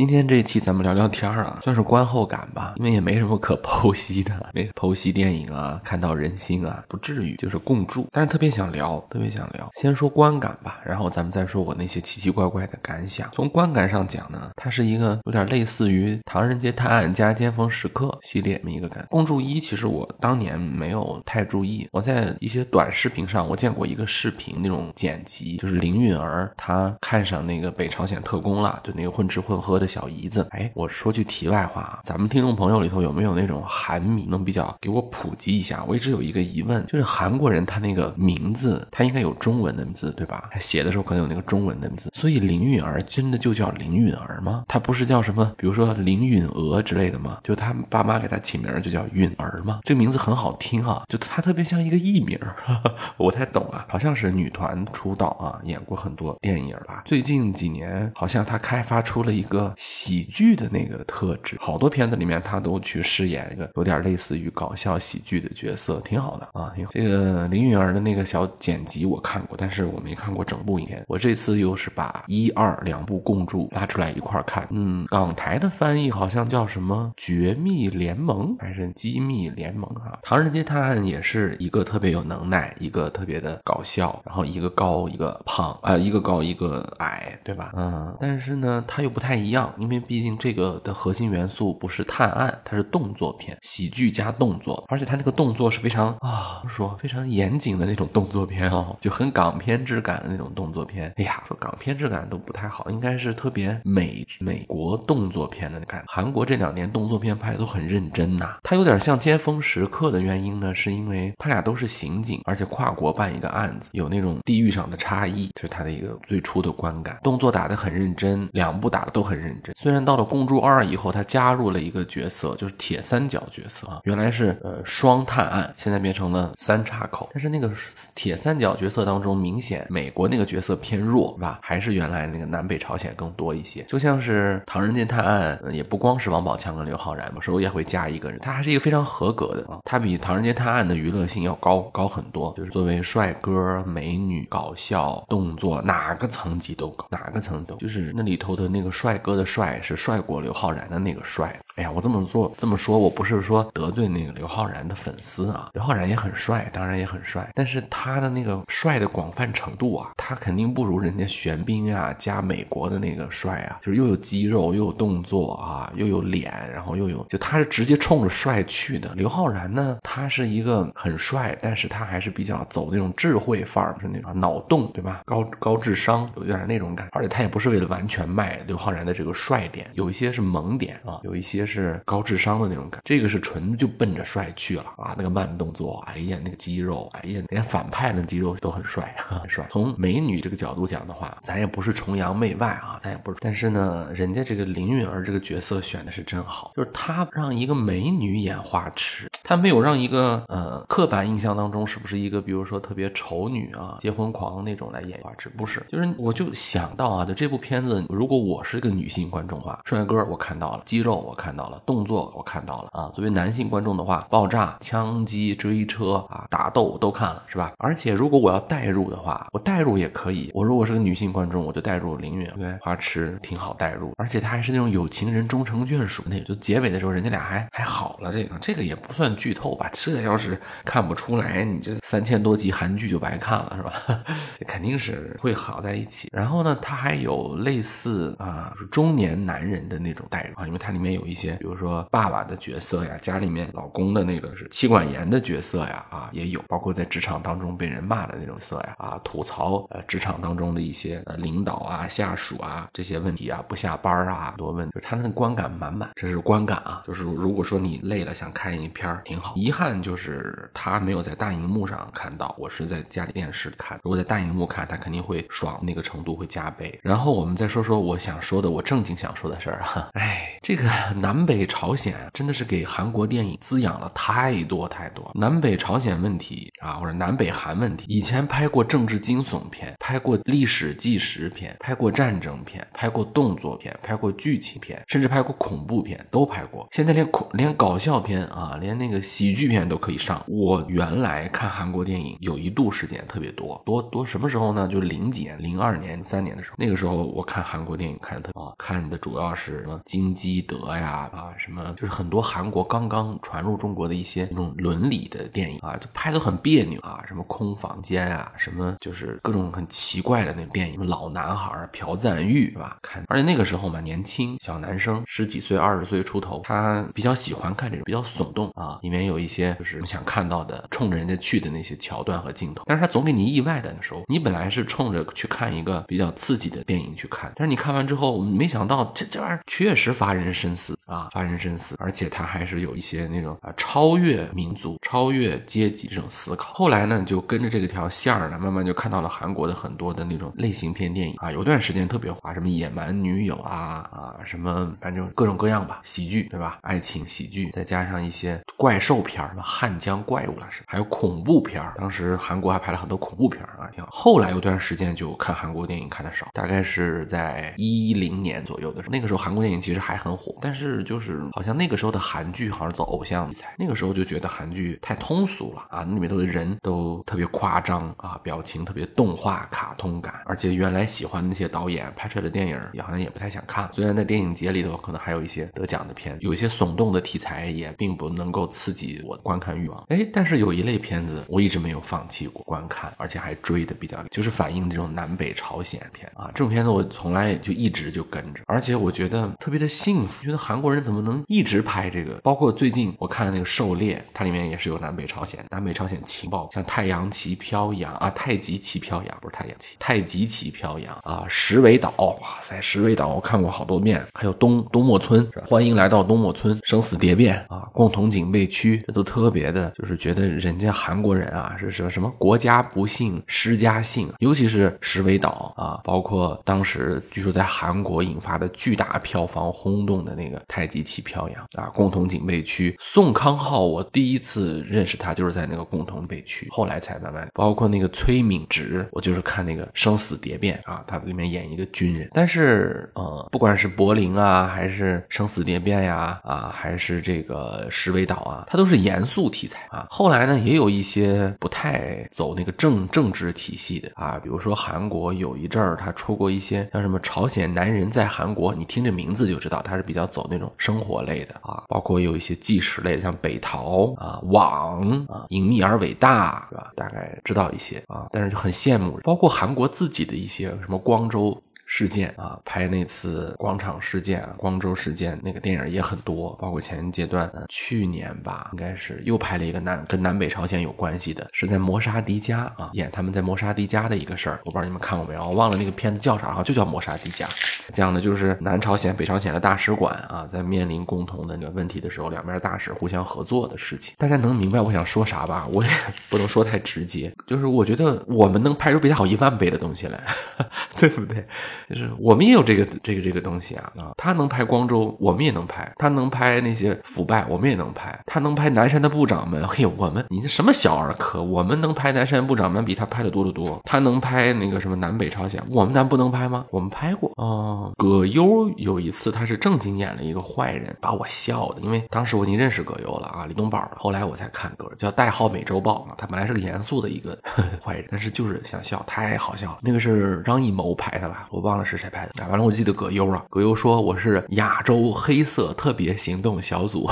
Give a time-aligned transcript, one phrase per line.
[0.00, 8.08] 今天这一期咱们聊聊天儿啊，算是观后感吧，因为也没什么可 剖析的，没剖析电影啊，看到人心啊，不至于，就是共筑。
[8.10, 9.68] 但是特别想聊，特别想聊。
[9.74, 13.28] 先说观感吧，然后咱们再说我那些奇奇怪怪的感想。
[13.30, 19.06] 从观感上讲呢，它是一个有点类似于《唐人街探案》加《尖峰时刻》系列这么一个感。
[19.10, 29.89] 共筑一其实我当年没有太注意，我在一些短视频上我见过一个视频那种剪辑，就是林允儿她看上那个北朝鲜特工了，就那个混吃混喝的。
[29.90, 35.84] 小姨子，哎，我说句题外话啊，咱们听众朋友里头有没有那种韩迷，能比较给我普及一下？
[35.88, 40.48] 我一直有一个疑问，就是韩国人他那个名字，他应该有中文的字对吧？
[40.52, 44.62] 他写的时候可能有那个中文的字，所以林允儿真的就叫林允儿吗？
[44.68, 47.38] 他不是叫什么，比如说林允娥之类的吗？
[47.42, 49.80] 就他爸妈给他起名就叫允儿吗？
[49.82, 52.38] 这个名字很好听啊，就他特别像一个艺名，
[53.18, 57.02] 我不太懂啊，好像是女团出道啊，演过很多电影吧。
[57.06, 59.74] 最近几年好像他开发出了一个。
[59.80, 71.02] 喜剧的那个特质，好多片子里面他都去饰演一个有点类似于搞笑喜剧的角色，挺好的啊，这个林允儿的那个小剪辑我看过，但是我没看过整部影片。
[71.08, 74.68] 我这次又是把一二两部共筑拉出来一块看。
[74.70, 80.12] 嗯，港台的翻译好像叫什么《绝密联盟》还是《机密联盟》啊？
[80.22, 87.72] 《唐人街探案》也是一个特别有能耐，一个特别的搞笑，然后一个高一个胖啊，一个高一个矮，对吧？
[87.74, 89.69] 嗯，但是呢，他又不太一样。
[89.76, 101.12] 因为毕竟这个的核心元素不是探案，它是动作片，喜剧加动作，而且它那个动作是非常啊，说非常严谨的那种动作片哦，就很港片质感的那种动作片。
[101.16, 106.06] 哎呀，说港片质感都不太好，应该是特别美美国动作片的感觉。
[106.08, 117.18] 韩国这两年动作片拍的都很认真呐，它有点像《尖峰时刻》的原因呢，是因为他俩都是刑警，而且跨国办一个案子，有那种地域上的差异，这是他的一个最初的观感。
[117.22, 119.50] 动作打得很认真，两部打的都很认。
[119.76, 127.28] 虽然到了《共筑二》以后，他加入了一个角色，就是铁三角角色啊，原来是呃双探案，现在变成了三岔口。
[127.32, 127.70] 但是那个
[128.14, 131.58] 铁三角角色当中，明显美国那个角色偏弱，是吧？
[131.62, 133.82] 还是原来那个南北朝鲜更多一些。
[133.84, 142.54] 就像是《唐人街探案》，也不光是王宝强跟刘昊然嘛，时候也会加一个人，他还是一个非常合格的啊，他比《唐人街探案》的娱乐性要高高很多。
[142.56, 149.44] 就是作为帅哥、美女、搞笑、动作，哪个层级都高，哪个层都就是那里头的那个帅哥的。
[149.50, 151.58] 帅是帅过刘昊然的那个帅。
[151.74, 155.70] 哎呀，我这么做这么说，我不是说得罪那个刘昊然的粉丝啊。
[155.72, 169.12] 刘昊然也很帅，当然也很帅，但是他的那个帅的广泛程度啊，他肯定不如人家玄彬啊加美国的那个帅啊，就是又有肌肉又有动作啊，又有脸，然后又有，就他是直接冲着帅去的。
[169.14, 175.22] 刘昊然呢，他是一个很帅，但是他还是比较走那种智慧范儿，是那种脑洞，对吧？
[175.24, 179.29] 高高智商，有点那种感，而且他也不是为了完全卖刘昊然的这个。
[179.32, 185.14] 帅点有一些是萌点啊，有一些是高智商的那种感，这个是纯就奔着帅去了啊！
[185.16, 189.66] 那个慢动作，哎呀，那个肌肉，哎呀，连反派的肌肉都很帅， 很帅。
[189.70, 193.38] 从美女这个角度讲的话，咱也不是崇洋媚外啊，咱也不是。
[193.40, 205.84] 但是呢，人家这个林允儿这个角色选的是真好，就是她让一个美女演花痴，她没有让一个呃刻板印象当中是不是一个比如说特别丑女啊、结婚狂那种来演花痴，不是。
[205.88, 209.19] 就是我就想到啊，就这部片子，如果我是个女性。
[209.28, 213.10] 观众化，帅哥我看到了，肌肉我看到了，动作我看到了啊。
[213.12, 217.72] 作为男性观众的话，爆炸、枪击、追车啊、打斗都看了，是吧？
[217.78, 220.50] 而且如果我要代入的话，我代入也可以。
[220.54, 228.32] 我如果是个女性观众，我就代入林允，对，花痴挺好代入，而且他还是那种有情人终成眷属，那也就结尾的时候人家俩还还好了。
[228.32, 229.90] 这个这个也不算剧透吧？
[229.92, 234.24] 这要是看不出来，你这三千多集韩剧就白看了，是吧？
[234.58, 236.28] 这肯定是会好在一起。
[236.32, 239.09] 然后呢，他还有类似啊，中。
[239.10, 266.96] 中年男人的那种代入啊，因为它里面有一些，比如说爸爸的角色呀，家里面老公的那个是妻管严的角色呀，啊也有，包括在职场当中被人骂的那种色呀，啊吐槽呃职场当中的一些呃领导啊、下属啊这些问题啊，不下班啊，多问，就是他那个观感满满，这是观感啊，就是如果说你累了想看一篇挺好，遗憾就是他没有在大荧幕上看到，我是在家里电视看，如果在大荧幕看，他肯定会爽那个程度会加倍。
[267.02, 269.16] 然后我们再说说我想说的，我正正经。
[269.20, 270.59] 想说的事儿啊， 哎。
[270.70, 275.28] 这个南北朝鲜真的是给韩国电影滋养了太多太多。
[275.34, 286.86] 南北朝鲜问题啊，或者南北韩问题，以前拍过政治惊悚片，拍过历史纪实片，拍过战争片，拍过动作片，拍过剧情片，甚至拍过恐怖片，都拍过。
[286.92, 290.40] 现在连恐连搞笑片啊，连那个喜剧片都可以上。
[290.46, 294.86] 我原来看韩国电影有一度时间特别多，多多什么时候呢？
[294.86, 300.32] 就零几年，零二年、三年的时候，那个时候我看韩国电影看的特啊，看的主要是什么金
[300.62, 312.98] 德呀啊，什么就是很多韩国刚刚传入中国的一些那种伦理的电影啊，就拍的很别扭啊，什么空房间啊，什么就是各种很奇怪的那种电影，老男孩朴赞玉是吧？
[313.02, 336.72] 看，而且那个时候嘛，年轻小男生十几岁、二十岁出头，他比较喜欢看这种比较耸动啊，里面有一些就是想看到的，冲着人家去的那些桥段和镜头，但是他总给你意外的时候，你本来是冲着去看一个比较刺激的电影去看，但是你看完之后，没想到这这玩意儿确实发人人深思啊，发人深思，而且他还是有一些那种啊超越民族、超越阶级这种思考。
[336.74, 346.78] 后来呢，就跟着这个条线儿呢，慢慢就看到了韩国的很多的那种类型片电影啊，有段时间特别火，什么野蛮女友啊啊，什么反正各种各样吧，喜剧对吧？
[346.82, 351.94] 爱情喜剧，再加上一些怪兽片儿，什么汉江怪物了是，还有恐怖片儿。
[351.98, 354.10] 当时韩国还拍了很多恐怖片儿啊，挺好。
[354.12, 373.88] 后来有段时间就看韩国电影看的少，大概是在一零年左右的时候，那个时候韩国电影其实还很火，但是就是好像那个时候的韩剧好像走偶像题材，那个时候就觉得韩剧太通俗了啊，那里面头的人都特别夸张啊，表情特别动画卡通感，而且原来喜欢那些导演拍出来的电影也好像也不太想看。
[373.92, 380.04] 虽然在电影节里头可能还有一些得奖的片，有一些耸动的题材也并不能够刺激我的观看欲望。
[380.08, 392.34] 哎，但是有一类片子我一直没有放弃过观看，而且还追的比较，就是反映这种南北朝鲜片啊，这种片子我从来就一直就跟着，而且我觉得特别的幸福，觉得韩国人怎么能一直拍这个？
[392.42, 440.06] 包括最近我看的那个《狩猎》，它里面也是有南北朝鲜，南北朝鲜情报，像太阳旗飘扬啊，太极旗飘扬不是太阳旗，太极旗飘扬啊，石尾岛，哇塞，石尾岛我看过好多遍，还有东东莫村，欢迎来到东莫村，生死蝶变啊，共同警备区，这都特别的，就是觉得人家韩国人啊是什么什么国家不幸施家幸，尤其是石尾岛啊，包括当时据说在韩国引发的巨大票房轰动用的那个太极旗飘扬啊，共同警备区，宋康昊，我第一次认识他就是在那个共同备区，后来才慢慢，包括那个崔敏植，我就是看那个生死蝶变啊，他里面演一个军人，但是呃，不管是柏林啊，还是生死蝶变呀，啊，还是这个石尾岛啊，它都是严肃题材啊。
[440.10, 456.92] 后来呢，也有一些不太走那个政政治体系的啊，比如说韩国有一阵儿，他出过一些像什么朝鲜男人在韩国，你听这名字就知道他比较走那种生活类的啊，包括有一些纪实类的，像北逃啊、网啊、隐秘而伟大，是吧？
[456.96, 461.60] 大概知道一些啊，但是就很羡慕，包括韩国自己的一些什么光州。
[461.92, 477.48] 事件啊，拍那次广场事件、光州事件那个电影也很多，包括前阶段，去年吧，应该是又拍了一个南跟南北朝鲜有关系的，是在磨沙迪加啊演他们在磨沙迪加的一个事儿，我不知道你们看过没有，我忘了那个片子叫啥，哈就叫磨沙迪加，
[477.92, 484.14] 讲的就是南朝鲜、北朝鲜的大使馆啊，在面临共同的那个问题的时候，两边大使互相合作的事情。
[484.16, 485.66] 大家能明白我想说啥吧？
[485.72, 485.90] 我也
[486.28, 490.22] 不能说太直接，就是我觉得我们能拍出比他好一万倍的东西来，
[490.96, 491.44] 对不对？
[491.88, 501.42] 就是我们也有这个这个这个东西啊啊，他能拍光州，我们也能拍；他能拍那些腐败，我们也能拍；他能拍南山的部长们，嘿，我们你这什么小儿科？
[501.42, 503.80] 我们能拍南山部长们，比他拍的多得多。
[503.84, 506.64] 他能拍那个什么南北朝鲜，我们咱不能拍吗？
[506.70, 507.92] 我们拍过哦。
[507.96, 513.90] 葛优有一次他是正经演了一个坏人，把我笑的，因为当时我已经认识葛优了啊，李东宝。
[513.96, 517.38] 后来我才看歌，叫代号美洲豹嘛，他本来是个严肃的一个
[517.84, 519.78] 坏人，但是就是想笑，太好笑了。
[519.82, 521.46] 那个是张艺谋拍的吧？
[521.50, 521.84] 我忘忘了。
[521.84, 522.46] 是谁拍的？
[522.48, 527.08] 完了，我记得葛优了，葛优说我是亚洲黑色特别行动小组，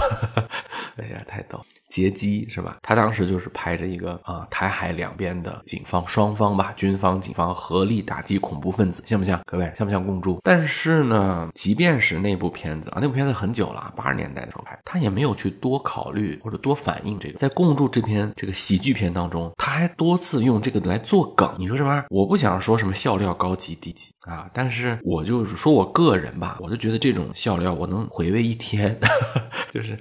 [0.98, 1.64] 哎呀，太逗。
[1.98, 2.76] 劫机是吧？
[2.82, 9.40] 他当时就是拍着一个啊，台海两边的警方双方吧，军方、警方合力打击恐怖分子，像不像？
[9.44, 10.38] 各位像不像共助？
[10.44, 17.38] 但是呢，即便是那部片子啊，那部片子很久了，八十年代的时候拍，他也没有去多考虑或者多反映这个。
[17.38, 21.52] 在共助这篇这个喜剧片当中，他还多次用这个来做梗。
[21.58, 28.98] 你说这玩意儿，我不想说什么笑料高级低级啊，但是我就是说我个人吧，我就觉得这种笑料我能回味一天，
[29.72, 29.98] 就是。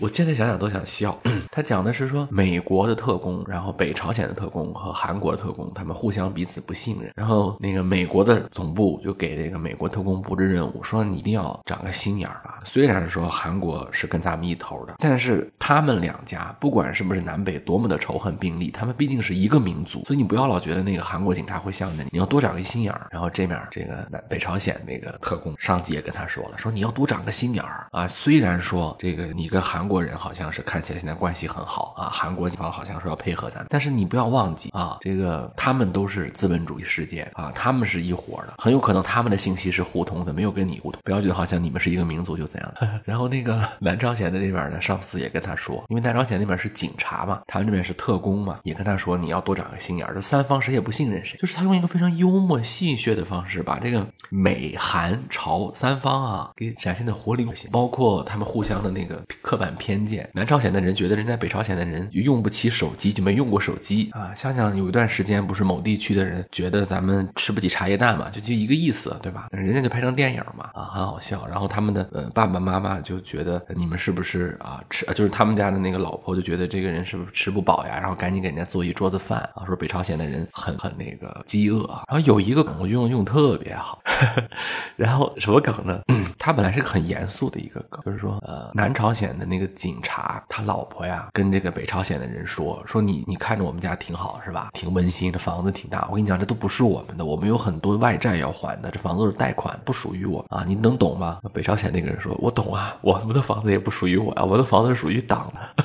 [0.00, 1.18] 我现在想想都想笑。
[1.50, 7.12] 他讲的是说，美国的特工，然后北朝鲜的特工和韩国的特工，他们互相彼此不信任。
[7.14, 12.51] 然后那个美国的总部就给这个美国特工布置任务，说你一定要长个心眼儿啊。
[12.64, 23.06] 虽然说韩国是跟咱们一头的，但是他们两家不管是不是南北多么的仇恨并立，他们毕竟是一个民族，所以你不要老觉得那个韩国警察会向着你，你要多长个心眼儿。
[23.10, 28.06] 然后这面这个南北朝鲜那个特工上级也跟他说了，说你要多长个心眼儿啊。
[28.06, 41.00] 虽然说这个你跟韩国人好像是看起来现在关系很好啊，韩国警方好像说要配合咱，但是你不要忘记啊，这个他们都是资本主义世界啊，他们是一伙的，很有可能他们的信息是互通的，没有跟你互通。
[41.04, 42.88] 不要觉得好像你们是一个民族就怎样的。
[43.04, 50.14] 然后那个 南朝鲜的这边呢，上司也跟他说，因为南朝鲜那边是警察嘛，他们这边是特工嘛，也跟他说你要多长个心眼儿。
[50.14, 60.28] 这三方谁也不信任谁，就是他用一个非常幽默戏谑的方式，把这个美韩朝三方啊给展现的活灵活现，包括他们互相的那个刻板偏见。
[60.34, 64.32] 南朝鲜的人觉得人家北朝鲜的人用不起手机，就没用过手机啊。
[64.34, 69.48] 想想有一段时间，不是某地区的人觉得咱们吃不起茶叶蛋嘛，就就一个意思，对吧？
[69.50, 71.46] 人家就拍成电影嘛，啊，很好笑。
[71.46, 78.00] 然后他们的呃爸爸妈妈就觉得你们是不是啊吃，就是他们家的那个老婆就觉得这个人是不是吃不饱呀？
[78.00, 81.86] 然后赶紧给人家做一桌子饭啊，说北朝鲜的人很很那个饥饿。
[82.08, 84.02] 然后有一个梗，我用用特别好。
[84.96, 86.00] 然后什么梗呢？
[86.36, 94.70] 他本来是个很严肃的一个梗，就是说，呃，南朝鲜的那个警察，他老婆呀，跟这个北朝鲜的人说，说你你看着我们家挺好是吧？
[94.72, 96.08] 挺温馨，这房子挺大。
[96.10, 101.38] 我跟你讲，这都不是我们的，我们有很多外债要还的，这房子是贷款，不属于我啊，你能懂吗？
[101.52, 105.84] 北朝鲜那个人说，我懂啊，我们的房子也不属于我啊，我的房子是属于党的。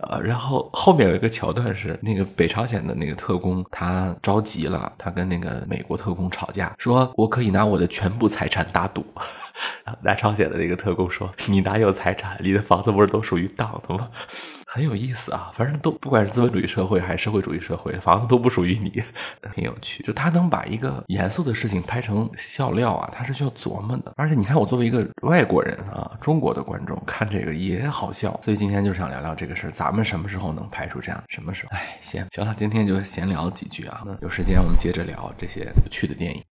[0.08, 9.04] 啊，然后后面有一个桥段是，那个北朝鲜的那个特工他着急了，他跟那个美国特工吵架，说我可以拿我的全部财产打赌。
[10.02, 12.38] 南朝鲜的那个特工说：“你哪有财产？
[12.40, 14.08] 你的房子不是都属于党的吗？”
[14.70, 19.02] 很有意思啊，反正都不管是资本主义社会还是社会主义社会，房子都不属于你，
[19.54, 20.02] 很有趣。
[20.02, 24.12] 就他能把一个严肃的事情拍成笑料啊，他是需要琢磨的。
[24.14, 28.38] 而且你看，我作为一个外国人啊，中国的观众看这个也好笑。
[28.44, 31.24] 所以今天就想聊聊这个事儿，咱们什么时候能拍出这样？
[31.28, 31.74] 什么时候？
[31.74, 34.02] 哎，行行了，今天就闲聊几句啊。
[34.04, 36.42] 那有时间我们接着聊这些有趣的电影。